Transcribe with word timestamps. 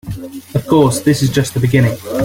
Of 0.55 0.65
course, 0.65 1.01
this 1.01 1.21
is 1.21 1.29
just 1.29 1.53
the 1.53 1.59
beginning. 1.59 1.95